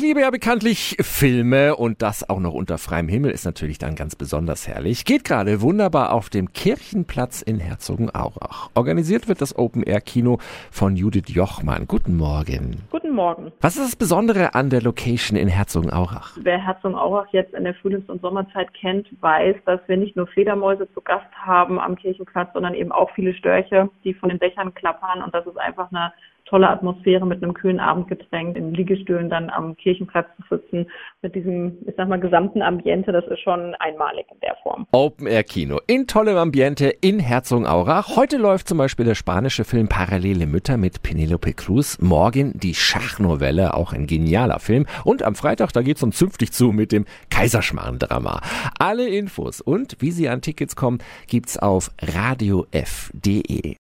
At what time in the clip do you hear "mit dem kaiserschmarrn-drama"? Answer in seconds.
46.72-48.40